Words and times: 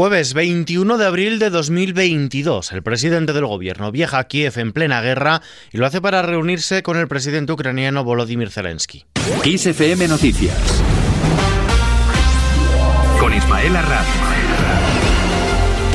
Jueves 0.00 0.32
21 0.32 0.96
de 0.96 1.04
abril 1.04 1.38
de 1.38 1.50
2022, 1.50 2.72
el 2.72 2.82
presidente 2.82 3.34
del 3.34 3.44
gobierno 3.44 3.92
viaja 3.92 4.18
a 4.18 4.24
Kiev 4.28 4.58
en 4.58 4.72
plena 4.72 5.02
guerra 5.02 5.42
y 5.72 5.76
lo 5.76 5.84
hace 5.84 6.00
para 6.00 6.22
reunirse 6.22 6.82
con 6.82 6.96
el 6.96 7.06
presidente 7.06 7.52
ucraniano 7.52 8.02
Volodymyr 8.02 8.50
Zelensky. 8.50 9.04
XFM 9.44 10.08
Noticias 10.08 10.56
con 13.20 13.34
Ismael 13.34 13.76
Arranz. 13.76 14.89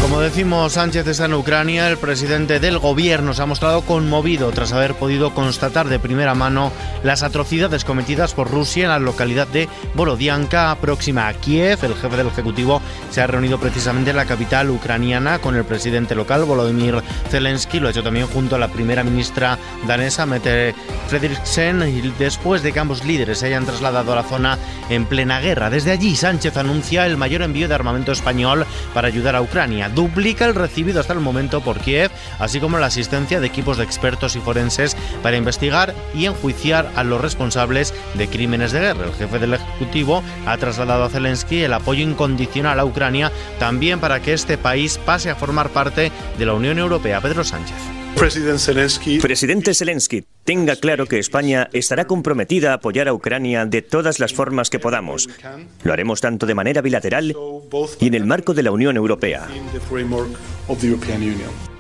Como 0.06 0.22
decimos, 0.22 0.74
Sánchez 0.74 1.08
está 1.08 1.26
en 1.26 1.34
Ucrania. 1.34 1.90
El 1.90 1.98
presidente 1.98 2.60
del 2.60 2.78
gobierno 2.78 3.34
se 3.34 3.42
ha 3.42 3.48
mostrado 3.48 3.82
conmovido 3.82 4.52
tras 4.52 4.72
haber 4.72 4.94
podido 4.94 5.34
constatar 5.34 5.90
de 5.90 5.98
primera 5.98 6.36
mano 6.36 6.72
las 7.02 7.24
atrocidades 7.24 7.84
cometidas 7.86 8.36
por 8.36 8.52
Rusia 8.52 8.84
en 8.84 8.90
la 8.90 9.00
localidad 9.00 9.48
de 9.48 9.68
Borodianka, 9.96 10.78
próxima 10.80 11.28
a 11.28 11.34
Kiev. 11.34 11.84
El 11.84 11.96
jefe 11.96 12.18
del 12.18 12.28
Ejecutivo 12.28 12.84
se 13.10 13.22
ha 13.22 13.26
reunido 13.26 13.60
precisamente 13.60 14.12
en 14.12 14.18
la 14.18 14.26
capital 14.26 14.70
ucraniana 14.70 15.40
con 15.40 15.56
el 15.56 15.66
presidente 15.66 16.14
local, 16.14 16.46
Volodymyr 16.46 17.02
Zelensky. 17.32 17.80
Lo 17.80 17.88
ha 17.88 17.92
hecho 17.92 18.04
también 18.04 18.28
junto 18.28 18.56
a 18.56 18.60
la 18.60 18.68
primera 18.68 19.04
ministra 19.04 19.58
danesa, 19.88 20.28
Mette 20.28 20.76
Frederiksen, 21.08 21.82
y 21.82 22.14
después 22.20 22.62
de 22.62 22.72
que 22.72 22.80
ambos 22.80 23.04
líderes 23.04 23.40
se 23.40 23.48
hayan 23.48 23.66
trasladado 23.66 24.14
a 24.14 24.18
la 24.18 24.24
zona 24.24 24.60
en 24.88 25.06
plena 25.06 25.40
guerra. 25.40 25.72
Desde 25.72 25.90
allí, 25.90 26.16
Sánchez 26.16 26.58
anuncia 26.58 27.08
el 27.08 27.18
mayor 27.18 27.42
envío 27.42 27.68
de 27.68 27.74
armamento 27.74 28.12
español 28.12 28.68
para 28.94 29.08
ayudar 29.08 29.36
a 29.36 29.42
Ucrania 29.42 29.90
duplica 29.96 30.46
el 30.46 30.54
recibido 30.54 31.00
hasta 31.00 31.14
el 31.14 31.20
momento 31.20 31.62
por 31.62 31.80
Kiev, 31.80 32.12
así 32.40 32.60
como 32.60 32.78
la 32.78 32.88
asistencia 32.88 33.40
de 33.40 33.48
equipos 33.48 33.78
de 33.78 33.84
expertos 33.84 34.36
y 34.36 34.40
forenses 34.40 34.96
para 35.24 35.38
investigar 35.38 35.96
y 36.14 36.26
enjuiciar 36.26 36.92
a 36.96 37.04
los 37.04 37.22
responsables 37.22 37.94
de 38.16 38.28
crímenes 38.28 38.72
de 38.72 38.82
guerra. 38.82 39.06
El 39.06 39.14
jefe 39.14 39.40
del 39.40 39.56
Ejecutivo 39.56 40.24
ha 40.46 40.58
trasladado 40.58 41.06
a 41.06 41.10
Zelensky 41.10 41.64
el 41.64 41.74
apoyo 41.74 42.04
incondicional 42.04 42.80
a 42.80 42.86
Ucrania 42.86 43.32
también 43.60 44.00
para 44.00 44.22
que 44.22 44.34
este 44.34 44.58
país 44.58 44.98
pase 44.98 45.30
a 45.30 45.36
formar 45.36 45.70
parte 45.70 46.12
de 46.38 46.46
la 46.46 46.54
Unión 46.54 46.78
Europea. 46.78 47.22
Pedro 47.22 47.44
Sánchez. 47.44 47.78
Presidente 49.20 49.74
Zelensky, 49.74 50.26
tenga 50.46 50.76
claro 50.78 51.08
que 51.08 51.20
España 51.20 51.70
estará 51.74 52.06
comprometida 52.06 52.72
a 52.72 52.76
apoyar 52.76 53.10
a 53.10 53.14
Ucrania 53.14 53.66
de 53.66 53.82
todas 53.82 54.20
las 54.20 54.34
formas 54.34 54.70
que 54.70 54.80
podamos. 54.80 55.28
Lo 55.84 55.92
haremos 55.92 56.22
tanto 56.22 56.46
de 56.46 56.56
manera 56.56 56.82
bilateral 56.82 57.36
y 58.00 58.08
en 58.08 58.14
el 58.14 58.26
marco 58.26 58.54
de 58.54 58.64
la 58.64 58.72
Unión 58.72 58.96
Europea. 58.96 59.48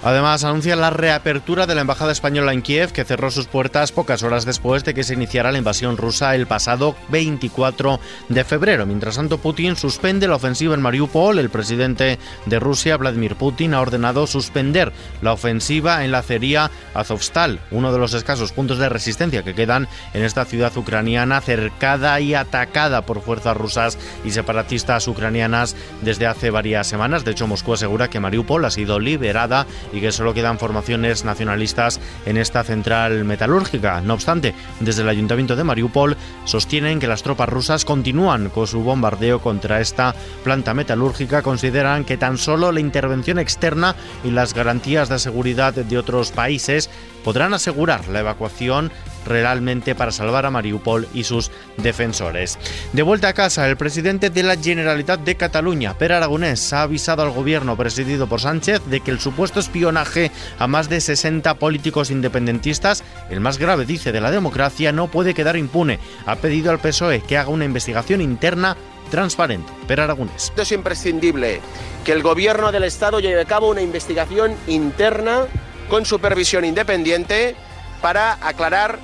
Además, 0.05 0.43
anuncia 0.43 0.75
la 0.75 0.91
reapertura 0.91 1.65
de 1.65 1.73
la 1.73 1.81
Embajada 1.81 2.11
Española 2.11 2.53
en 2.53 2.61
Kiev, 2.61 2.91
que 2.91 3.03
cerró 3.03 3.31
sus 3.31 3.47
puertas 3.47 3.91
pocas 3.91 4.21
horas 4.21 4.45
después 4.45 4.83
de 4.83 4.93
que 4.93 5.03
se 5.03 5.15
iniciara 5.15 5.51
la 5.51 5.57
invasión 5.57 5.97
rusa 5.97 6.35
el 6.35 6.45
pasado 6.45 6.95
24 7.09 7.99
de 8.29 8.43
febrero. 8.43 8.85
Mientras 8.85 9.15
tanto, 9.15 9.39
Putin 9.39 9.75
suspende 9.75 10.27
la 10.27 10.35
ofensiva 10.35 10.75
en 10.75 10.83
Mariupol. 10.83 11.39
El 11.39 11.49
presidente 11.49 12.19
de 12.45 12.59
Rusia, 12.59 12.97
Vladimir 12.97 13.35
Putin, 13.35 13.73
ha 13.73 13.81
ordenado 13.81 14.27
suspender 14.27 14.93
la 15.23 15.33
ofensiva 15.33 16.05
en 16.05 16.11
la 16.11 16.19
acería 16.19 16.69
Azovstal, 16.93 17.59
uno 17.71 17.91
de 17.91 17.97
los 17.97 18.13
escasos 18.13 18.51
puntos 18.51 18.77
de 18.77 18.89
resistencia 18.89 19.41
que 19.41 19.55
quedan 19.55 19.87
en 20.13 20.23
esta 20.23 20.45
ciudad 20.45 20.77
ucraniana 20.77 21.41
cercada 21.41 22.19
y 22.19 22.35
atacada 22.35 23.07
por 23.07 23.21
fuerzas 23.21 23.57
rusas 23.57 23.97
y 24.23 24.29
separatistas 24.29 25.07
ucranianas 25.07 25.75
desde 26.03 26.27
hace 26.27 26.51
varias 26.51 26.85
semanas. 26.85 27.25
De 27.25 27.31
hecho, 27.31 27.47
Moscú 27.47 27.73
asegura 27.73 28.07
que 28.07 28.19
Mariupol 28.19 28.65
ha 28.65 28.69
sido 28.69 28.99
liberada 28.99 29.65
y 29.95 30.01
que 30.01 30.11
solo 30.11 30.33
quedan 30.33 30.59
formaciones 30.59 31.23
nacionalistas 31.23 31.99
en 32.25 32.37
esta 32.37 32.63
central 32.63 33.23
metalúrgica. 33.23 34.01
No 34.01 34.13
obstante, 34.13 34.53
desde 34.81 35.01
el 35.01 35.09
ayuntamiento 35.09 35.55
de 35.55 35.63
Mariupol 35.63 36.17
sostienen 36.43 36.99
que 36.99 37.07
las 37.07 37.23
tropas 37.23 37.49
rusas 37.49 37.85
continúan 37.85 38.49
con 38.49 38.67
su 38.67 38.81
bombardeo 38.81 39.39
contra 39.39 39.79
esta 39.79 40.13
planta 40.43 40.73
metalúrgica. 40.73 41.41
Consideran 41.41 42.03
que 42.03 42.17
tan 42.17 42.37
solo 42.37 42.71
la 42.71 42.81
intervención 42.81 43.39
externa 43.39 43.95
y 44.23 44.31
las 44.31 44.53
garantías 44.53 45.09
de 45.09 45.17
seguridad 45.17 45.73
de 45.73 45.97
otros 45.97 46.31
países 46.31 46.89
podrán 47.23 47.53
asegurar 47.53 48.07
la 48.09 48.19
evacuación 48.19 48.91
realmente 49.25 49.95
para 49.95 50.11
salvar 50.11 50.45
a 50.45 50.51
Mariupol 50.51 51.07
y 51.13 51.23
sus 51.23 51.51
defensores. 51.77 52.57
De 52.93 53.01
vuelta 53.01 53.29
a 53.29 53.33
casa, 53.33 53.67
el 53.67 53.77
presidente 53.77 54.29
de 54.29 54.43
la 54.43 54.57
Generalitat 54.57 55.21
de 55.21 55.35
Cataluña, 55.35 55.97
Per 55.97 56.13
Aragonés, 56.13 56.73
ha 56.73 56.83
avisado 56.83 57.23
al 57.23 57.31
gobierno 57.31 57.75
presidido 57.75 58.27
por 58.27 58.41
Sánchez 58.41 58.81
de 58.85 59.01
que 59.01 59.11
el 59.11 59.19
supuesto 59.19 59.59
espionaje 59.59 60.31
a 60.59 60.67
más 60.67 60.89
de 60.89 61.01
60 61.01 61.55
políticos 61.55 62.11
independentistas, 62.11 63.03
el 63.29 63.39
más 63.39 63.57
grave, 63.57 63.85
dice, 63.85 64.11
de 64.11 64.21
la 64.21 64.31
democracia, 64.31 64.91
no 64.91 65.07
puede 65.07 65.33
quedar 65.33 65.57
impune. 65.57 65.99
Ha 66.25 66.35
pedido 66.37 66.71
al 66.71 66.79
PSOE 66.79 67.21
que 67.21 67.37
haga 67.37 67.49
una 67.49 67.65
investigación 67.65 68.21
interna 68.21 68.77
transparente. 69.11 69.71
Per 69.87 70.01
Aragonés. 70.01 70.51
Es 70.57 70.71
imprescindible 70.71 71.61
que 72.03 72.11
el 72.11 72.23
gobierno 72.23 72.71
del 72.71 72.83
Estado 72.83 73.19
lleve 73.19 73.41
a 73.41 73.45
cabo 73.45 73.69
una 73.69 73.81
investigación 73.81 74.55
interna 74.67 75.45
con 75.89 76.05
supervisión 76.05 76.65
independiente 76.65 77.55
para 78.01 78.33
aclarar 78.45 78.99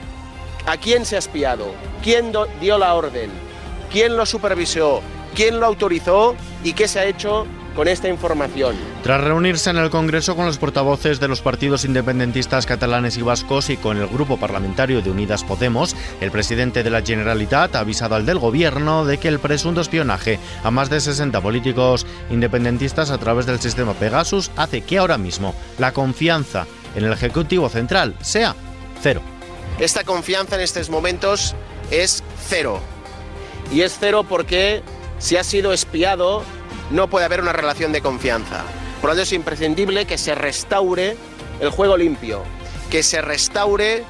a 0.65 0.77
quién 0.77 1.05
se 1.05 1.15
ha 1.15 1.19
espiado, 1.19 1.73
quién 2.03 2.31
dio 2.59 2.77
la 2.77 2.93
orden, 2.93 3.29
quién 3.91 4.17
lo 4.17 4.25
supervisó, 4.25 5.01
quién 5.35 5.59
lo 5.59 5.65
autorizó 5.65 6.35
y 6.63 6.73
qué 6.73 6.87
se 6.87 6.99
ha 6.99 7.05
hecho 7.05 7.45
con 7.75 7.87
esta 7.87 8.09
información. 8.09 8.75
Tras 9.03 9.23
reunirse 9.23 9.69
en 9.69 9.77
el 9.77 9.89
Congreso 9.89 10.35
con 10.35 10.45
los 10.45 10.57
portavoces 10.57 11.19
de 11.19 11.27
los 11.27 11.41
partidos 11.41 11.85
independentistas 11.85 12.65
catalanes 12.65 13.17
y 13.17 13.21
vascos 13.21 13.69
y 13.69 13.77
con 13.77 13.97
el 13.97 14.07
grupo 14.07 14.37
parlamentario 14.37 15.01
de 15.01 15.09
Unidas 15.09 15.43
Podemos, 15.43 15.95
el 16.19 16.31
presidente 16.31 16.83
de 16.83 16.89
la 16.89 17.01
Generalitat 17.01 17.75
ha 17.75 17.79
avisado 17.79 18.15
al 18.15 18.25
del 18.25 18.39
gobierno 18.39 19.05
de 19.05 19.17
que 19.17 19.29
el 19.29 19.39
presunto 19.39 19.81
espionaje 19.81 20.39
a 20.63 20.71
más 20.71 20.89
de 20.89 20.99
60 20.99 21.39
políticos 21.41 22.05
independentistas 22.29 23.09
a 23.09 23.17
través 23.17 23.45
del 23.45 23.59
sistema 23.59 23.93
Pegasus 23.93 24.51
hace 24.57 24.81
que 24.81 24.97
ahora 24.97 25.17
mismo 25.17 25.55
la 25.79 25.93
confianza 25.93 26.67
en 26.95 27.05
el 27.05 27.13
Ejecutivo 27.13 27.69
Central 27.69 28.15
sea 28.21 28.55
cero. 29.01 29.21
Esta 29.79 30.03
confianza 30.03 30.55
en 30.55 30.61
estos 30.61 30.89
momentos 30.89 31.55
es 31.89 32.23
cero. 32.47 32.79
Y 33.71 33.81
es 33.81 33.97
cero 33.99 34.25
porque 34.27 34.83
si 35.19 35.37
ha 35.37 35.43
sido 35.43 35.73
espiado 35.73 36.43
no 36.89 37.09
puede 37.09 37.25
haber 37.25 37.41
una 37.41 37.53
relación 37.53 37.91
de 37.91 38.01
confianza. 38.01 38.63
Por 38.99 39.09
lo 39.09 39.15
tanto 39.15 39.23
es 39.23 39.33
imprescindible 39.33 40.05
que 40.05 40.17
se 40.17 40.35
restaure 40.35 41.17
el 41.59 41.69
juego 41.69 41.97
limpio, 41.97 42.43
que 42.89 43.01
se 43.03 43.21
restaure 43.21 44.03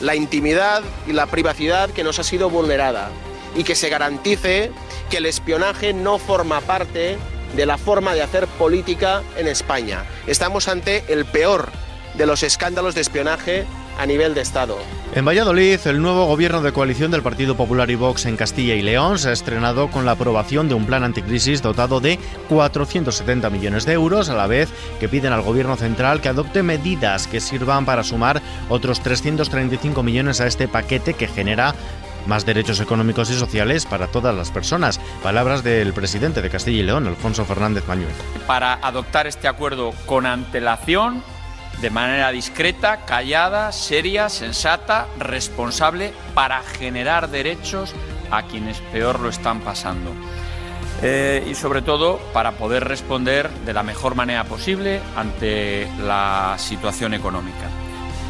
la 0.00 0.14
intimidad 0.14 0.82
y 1.06 1.12
la 1.12 1.26
privacidad 1.26 1.90
que 1.90 2.04
nos 2.04 2.18
ha 2.18 2.24
sido 2.24 2.50
vulnerada 2.50 3.10
y 3.54 3.64
que 3.64 3.74
se 3.74 3.88
garantice 3.88 4.70
que 5.08 5.18
el 5.18 5.26
espionaje 5.26 5.92
no 5.92 6.18
forma 6.18 6.60
parte 6.60 7.16
de 7.54 7.66
la 7.66 7.78
forma 7.78 8.14
de 8.14 8.22
hacer 8.22 8.46
política 8.46 9.22
en 9.36 9.48
España. 9.48 10.04
Estamos 10.26 10.68
ante 10.68 11.04
el 11.08 11.24
peor 11.24 11.70
de 12.14 12.26
los 12.26 12.42
escándalos 12.42 12.94
de 12.94 13.00
espionaje 13.00 13.64
a 13.98 14.06
nivel 14.06 14.34
de 14.34 14.42
Estado. 14.42 14.78
En 15.14 15.24
Valladolid, 15.24 15.80
el 15.86 16.02
nuevo 16.02 16.26
gobierno 16.26 16.60
de 16.60 16.72
coalición 16.72 17.10
del 17.10 17.22
Partido 17.22 17.56
Popular 17.56 17.90
y 17.90 17.94
Vox 17.94 18.26
en 18.26 18.36
Castilla 18.36 18.74
y 18.74 18.82
León 18.82 19.18
se 19.18 19.30
ha 19.30 19.32
estrenado 19.32 19.90
con 19.90 20.04
la 20.04 20.12
aprobación 20.12 20.68
de 20.68 20.74
un 20.74 20.84
plan 20.84 21.04
anticrisis 21.04 21.62
dotado 21.62 22.00
de 22.00 22.18
470 22.48 23.48
millones 23.50 23.86
de 23.86 23.92
euros, 23.92 24.28
a 24.28 24.34
la 24.34 24.46
vez 24.46 24.68
que 25.00 25.08
piden 25.08 25.32
al 25.32 25.42
gobierno 25.42 25.76
central 25.76 26.20
que 26.20 26.28
adopte 26.28 26.62
medidas 26.62 27.26
que 27.26 27.40
sirvan 27.40 27.86
para 27.86 28.02
sumar 28.02 28.42
otros 28.68 29.00
335 29.00 30.02
millones 30.02 30.40
a 30.40 30.46
este 30.46 30.68
paquete 30.68 31.14
que 31.14 31.28
genera 31.28 31.74
más 32.26 32.44
derechos 32.44 32.80
económicos 32.80 33.30
y 33.30 33.34
sociales 33.34 33.86
para 33.86 34.08
todas 34.08 34.34
las 34.34 34.50
personas. 34.50 35.00
Palabras 35.22 35.62
del 35.62 35.92
presidente 35.92 36.42
de 36.42 36.50
Castilla 36.50 36.80
y 36.80 36.82
León, 36.82 37.06
Alfonso 37.06 37.44
Fernández 37.44 37.86
Mañuel. 37.86 38.12
Para 38.46 38.74
adoptar 38.74 39.26
este 39.26 39.48
acuerdo 39.48 39.92
con 40.06 40.26
antelación 40.26 41.22
de 41.80 41.90
manera 41.90 42.30
discreta, 42.32 43.04
callada, 43.04 43.72
seria, 43.72 44.28
sensata, 44.28 45.06
responsable, 45.18 46.12
para 46.34 46.62
generar 46.62 47.30
derechos 47.30 47.94
a 48.30 48.42
quienes 48.44 48.78
peor 48.92 49.20
lo 49.20 49.28
están 49.28 49.60
pasando. 49.60 50.12
Eh, 51.02 51.46
y 51.46 51.54
sobre 51.54 51.82
todo 51.82 52.18
para 52.32 52.52
poder 52.52 52.84
responder 52.84 53.50
de 53.50 53.74
la 53.74 53.82
mejor 53.82 54.14
manera 54.14 54.44
posible 54.44 55.00
ante 55.14 55.88
la 56.00 56.54
situación 56.58 57.12
económica. 57.12 57.68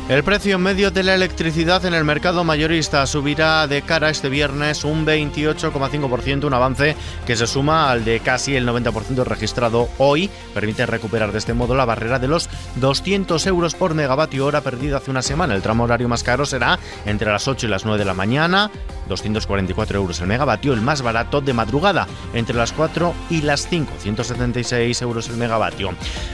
El 0.08 0.22
precio 0.22 0.56
medio 0.60 0.92
de 0.92 1.02
la 1.02 1.16
electricidad 1.16 1.84
en 1.84 1.92
el 1.92 2.04
mercado 2.04 2.44
mayorista 2.44 3.04
subirá 3.06 3.66
de 3.66 3.82
cara 3.82 4.08
este 4.08 4.28
viernes 4.28 4.84
un 4.84 5.04
28,5%, 5.04 6.44
un 6.44 6.54
avance 6.54 6.94
que 7.26 7.34
se 7.34 7.48
suma 7.48 7.90
al 7.90 8.04
de 8.04 8.20
casi 8.20 8.54
el 8.54 8.68
90% 8.68 9.24
registrado 9.24 9.88
hoy. 9.98 10.30
Permite 10.54 10.86
recuperar 10.86 11.32
de 11.32 11.38
este 11.38 11.54
modo 11.54 11.74
la 11.74 11.84
barrera 11.84 12.20
de 12.20 12.28
los 12.28 12.48
200 12.76 13.44
euros 13.48 13.74
por 13.74 13.94
megavatio 13.94 14.46
hora 14.46 14.60
perdida 14.60 14.98
hace 14.98 15.10
una 15.10 15.22
semana. 15.22 15.56
El 15.56 15.62
tramo 15.62 15.82
horario 15.82 16.08
más 16.08 16.22
caro 16.22 16.46
será 16.46 16.78
entre 17.04 17.32
las 17.32 17.48
8 17.48 17.66
y 17.66 17.68
las 17.68 17.84
9 17.84 17.98
de 17.98 18.04
la 18.04 18.14
mañana, 18.14 18.70
244 19.08 19.98
euros 19.98 20.20
el 20.20 20.28
megavatio, 20.28 20.72
el 20.72 20.82
más 20.82 21.02
barato 21.02 21.40
de 21.40 21.52
madrugada, 21.52 22.06
entre 22.32 22.54
las 22.54 22.70
4 22.70 23.12
y 23.30 23.42
las 23.42 23.66
5, 23.68 23.92
176 23.98 25.02
euros 25.02 25.28
el 25.30 25.36
megavatio. 25.36 25.90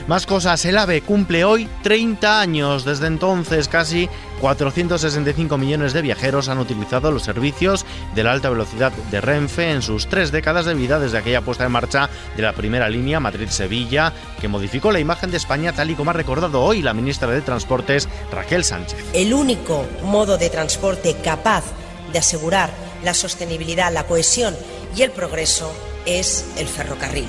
Más 0.07 0.27
cosas, 0.27 0.63
el 0.65 0.77
AVE 0.77 1.01
cumple 1.01 1.43
hoy 1.43 1.67
30 1.81 2.39
años. 2.39 2.85
Desde 2.85 3.07
entonces 3.07 3.62
casi 3.67 4.09
465 4.41 5.57
millones 5.57 5.93
de 5.93 6.01
viajeros 6.01 6.49
han 6.49 6.59
utilizado 6.59 7.11
los 7.11 7.23
servicios 7.23 7.85
de 8.15 8.23
la 8.23 8.31
alta 8.31 8.49
velocidad 8.49 8.91
de 9.11 9.21
Renfe 9.21 9.71
en 9.71 9.81
sus 9.81 10.07
tres 10.07 10.31
décadas 10.31 10.65
de 10.65 10.73
vida 10.73 10.99
desde 10.99 11.17
aquella 11.17 11.41
puesta 11.41 11.65
en 11.65 11.71
marcha 11.71 12.09
de 12.35 12.43
la 12.43 12.53
primera 12.53 12.89
línea 12.89 13.19
Madrid-Sevilla, 13.19 14.13
que 14.39 14.47
modificó 14.47 14.91
la 14.91 14.99
imagen 14.99 15.31
de 15.31 15.37
España 15.37 15.73
tal 15.73 15.91
y 15.91 15.95
como 15.95 16.11
ha 16.11 16.13
recordado 16.13 16.61
hoy 16.61 16.81
la 16.81 16.93
ministra 16.93 17.29
de 17.29 17.41
Transportes, 17.41 18.07
Raquel 18.31 18.63
Sánchez. 18.63 18.99
El 19.13 19.33
único 19.33 19.85
modo 20.03 20.37
de 20.37 20.49
transporte 20.49 21.15
capaz 21.23 21.63
de 22.11 22.19
asegurar 22.19 22.69
la 23.03 23.13
sostenibilidad, 23.13 23.91
la 23.91 24.05
cohesión 24.05 24.55
y 24.95 25.01
el 25.01 25.11
progreso 25.11 25.71
es 26.05 26.45
el 26.57 26.67
ferrocarril. 26.67 27.27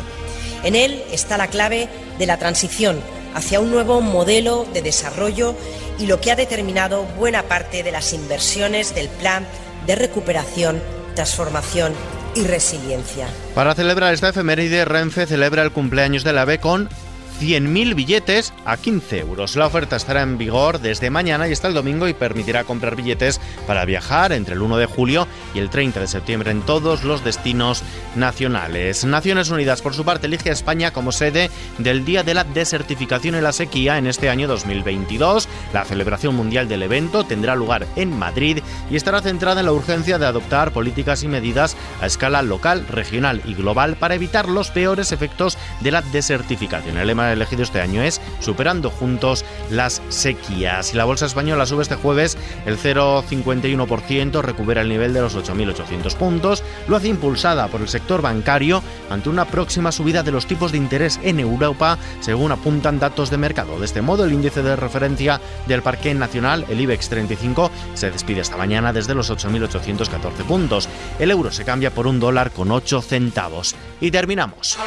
En 0.63 0.75
él 0.75 1.03
está 1.13 1.37
la 1.37 1.49
clave 1.49 1.89
de 2.19 2.27
la 2.27 2.39
transición 2.39 3.01
hacia 3.35 3.61
un 3.61 3.71
nuevo 3.71 4.01
modelo 4.01 4.67
de 4.73 4.83
desarrollo 4.83 5.55
y 5.99 6.07
lo 6.07 6.21
que 6.21 6.33
ha 6.33 6.37
determinado 6.37 7.05
buena 7.19 7.45
parte 7.45 7.83
de 7.83 7.93
las 7.93 8.13
inversiones 8.13 8.95
del 8.95 9.09
plan 9.09 9.47
de 9.87 9.97
recuperación, 9.97 10.83
transformación 11.15 11.93
y 12.35 12.45
resiliencia. 12.45 13.29
Para 13.55 13.75
celebrar 13.75 14.13
esta 14.13 14.31
efeméride, 14.31 14.85
Renfe 14.85 15.27
celebra 15.27 15.63
el 15.63 15.73
cumpleaños 15.73 16.25
de 16.25 16.33
la 16.33 16.43
AVE 16.43 16.59
con 16.59 16.89
100.000 17.41 17.95
billetes 17.95 18.53
a 18.65 18.77
15 18.77 19.21
euros. 19.21 19.57
La 19.57 19.67
oferta 19.67 19.97
estará 19.97 20.23
en 20.23 20.39
vigor 20.39 20.81
desde 20.81 21.11
mañana 21.11 21.49
y 21.49 21.53
hasta 21.53 21.69
el 21.69 21.75
domingo 21.75 22.09
y 22.09 22.15
permitirá 22.15 22.65
comprar 22.65 22.97
billetes 22.97 23.41
para 23.67 23.85
viajar 23.85 24.33
entre 24.33 24.55
el 24.55 24.63
1 24.63 24.77
de 24.77 24.87
julio 24.87 25.27
y 25.55 25.59
el 25.59 25.71
30 25.71 26.01
de 26.01 26.07
septiembre 26.07 26.51
en 26.51 26.63
todos 26.63 27.05
los 27.05 27.25
destinos 27.25 27.83
nacionales. 28.17 29.05
Naciones 29.05 29.51
Unidas, 29.51 29.83
por 29.83 29.95
su 29.95 30.05
parte, 30.05 30.27
elige 30.27 30.51
a 30.51 30.53
España 30.53 30.93
como 30.93 31.13
sede 31.13 31.51
del 31.79 32.05
Día 32.05 32.23
de 32.23 32.35
la 32.35 32.45
Desertificación 32.45 33.35
y 33.35 33.41
la 33.41 33.53
Sequía 33.53 33.99
en 33.99 34.07
este 34.07 34.29
año 34.31 34.49
2022. 34.49 35.49
La 35.73 35.85
celebración 35.85 36.35
mundial 36.35 36.69
del 36.69 36.83
evento 36.83 37.25
tendrá 37.25 37.57
lugar 37.57 37.87
en 37.97 38.17
Madrid 38.17 38.59
y 38.91 38.97
estará 38.97 39.21
centrada 39.21 39.61
en 39.61 39.67
la 39.67 39.73
urgencia 39.73 40.19
de 40.19 40.27
adoptar 40.27 40.73
políticas 40.73 41.23
y 41.23 41.29
medidas 41.29 41.77
a 42.01 42.07
escala 42.07 42.43
local, 42.43 42.87
regional 42.89 43.43
y 43.45 43.55
global 43.55 43.97
para 43.97 44.15
evitar 44.15 44.49
los 44.49 44.71
peores 44.71 45.13
efectos 45.13 45.59
de 45.81 45.91
la 45.91 46.03
desertificación. 46.03 46.99
El 46.99 47.09
lema 47.09 47.24
elegido 47.33 47.63
este 47.63 47.81
año 47.81 48.03
es 48.03 48.21
Superando 48.41 48.91
juntos 48.91 49.45
las 49.71 50.03
sequías. 50.09 50.93
Y 50.93 50.97
la 50.97 51.05
bolsa 51.05 51.27
española 51.27 51.67
sube 51.67 51.83
este 51.83 51.97
jueves 51.97 52.37
el 52.67 52.79
0,51%, 52.79 54.43
recupera 54.43 54.83
el 54.83 54.89
nivel 54.89 55.13
de 55.15 55.21
los 55.21 55.37
8.800 55.37 56.15
puntos. 56.17 56.63
Lo 56.89 56.97
hace 56.97 57.09
impulsada 57.09 57.69
por 57.69 57.81
el 57.81 57.89
sector 57.89 58.23
bancario 58.23 58.83
ante 59.11 59.29
una 59.29 59.45
próxima 59.45 59.93
subida 59.93 60.23
de 60.23 60.33
los 60.33 60.47
tipos 60.47 60.73
de 60.73 60.79
interés 60.79 61.21
en 61.23 61.41
Europa, 61.41 61.99
según 62.21 62.53
apuntan 62.53 62.99
datos 62.99 63.31
de 63.31 63.39
mercado. 63.39 63.79
De 63.79 63.87
este 63.87 64.03
modo, 64.03 64.25
el 64.25 64.33
índice 64.33 64.63
de 64.63 64.77
referencia 64.77 65.41
del 65.67 65.83
Parque 65.83 66.15
Nacional, 66.15 66.65
el 66.69 66.81
IBEX 66.81 67.09
35, 67.09 67.71
se 67.95 68.11
despide 68.11 68.41
esta 68.41 68.57
mañana 68.57 68.93
desde 68.93 69.15
los 69.15 69.31
8.814 69.31 70.45
puntos. 70.47 70.89
El 71.19 71.31
euro 71.31 71.51
se 71.51 71.65
cambia 71.65 71.93
por 71.93 72.07
un 72.07 72.21
dólar 72.21 72.51
con 72.51 72.71
8 72.71 73.03
centavos. 73.03 73.75
Y 74.01 74.11
terminamos. 74.11 74.79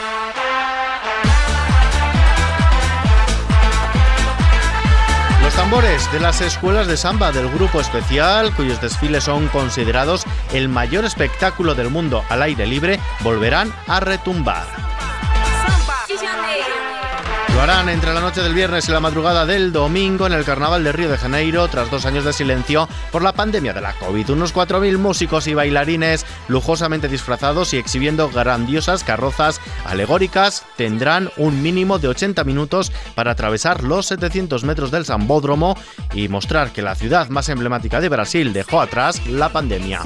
Tambores 5.58 6.12
de 6.12 6.20
las 6.20 6.40
escuelas 6.42 6.86
de 6.86 6.96
samba 6.96 7.32
del 7.32 7.50
grupo 7.50 7.82
especial, 7.82 8.56
cuyos 8.56 8.80
desfiles 8.80 9.24
son 9.24 9.48
considerados 9.48 10.24
el 10.54 10.70
mayor 10.70 11.04
espectáculo 11.04 11.74
del 11.74 11.90
mundo 11.90 12.24
al 12.30 12.44
aire 12.44 12.68
libre, 12.68 13.00
volverán 13.22 13.74
a 13.88 14.00
retumbar. 14.00 14.97
Lo 17.58 17.90
entre 17.90 18.14
la 18.14 18.22
noche 18.22 18.44
del 18.44 18.54
viernes 18.54 18.88
y 18.88 18.92
la 18.92 19.00
madrugada 19.00 19.48
del 19.48 19.72
domingo 19.72 20.28
en 20.28 20.34
el 20.34 20.46
Carnaval 20.46 20.84
de 20.84 20.92
Río 20.92 21.10
de 21.10 21.18
Janeiro, 21.18 21.68
tras 21.68 21.90
dos 21.90 22.06
años 22.06 22.24
de 22.24 22.32
silencio 22.32 22.88
por 23.12 23.24
la 23.24 23.34
pandemia 23.34 23.74
de 23.74 23.82
la 23.82 23.94
COVID. 23.94 24.30
Unos 24.30 24.54
4.000 24.54 25.00
músicos 25.00 25.48
y 25.48 25.56
bailarines 25.56 26.24
lujosamente 26.50 27.08
disfrazados 27.08 27.74
y 27.74 27.78
exhibiendo 27.78 28.30
grandiosas 28.30 29.04
carrozas 29.04 29.60
alegóricas 29.86 30.66
tendrán 30.76 31.32
un 31.36 31.64
mínimo 31.64 31.98
de 31.98 32.10
80 32.10 32.44
minutos 32.44 32.92
para 33.16 33.32
atravesar 33.32 33.84
los 33.84 34.06
700 34.06 34.64
metros 34.64 34.92
del 34.92 35.06
Sambódromo 35.06 35.76
y 36.14 36.28
mostrar 36.28 36.72
que 36.72 36.84
la 36.84 36.94
ciudad 36.94 37.30
más 37.30 37.50
emblemática 37.50 38.00
de 38.00 38.10
Brasil 38.10 38.54
dejó 38.54 38.82
atrás 38.82 39.26
la 39.26 39.50
pandemia. 39.50 40.04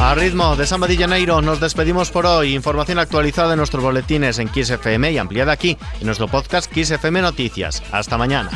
A 0.00 0.14
ritmo 0.14 0.56
de 0.56 0.66
Samba 0.66 0.86
de 0.86 0.96
Janeiro 0.96 1.40
nos 1.40 1.58
despedimos 1.58 2.10
por 2.10 2.26
hoy. 2.26 2.54
Información 2.54 2.98
actualizada 2.98 3.54
en 3.54 3.58
nuestros 3.58 3.82
boletines 3.82 4.38
en 4.38 4.48
XFM 4.48 5.10
y 5.10 5.18
ampliada 5.18 5.52
aquí 5.52 5.78
en 6.00 6.06
nuestro 6.06 6.28
podcast 6.28 6.70
XFM 6.72 7.22
Noticias. 7.22 7.82
Hasta 7.90 8.18
mañana. 8.18 8.50